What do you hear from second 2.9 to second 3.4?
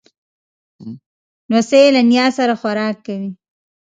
کوي.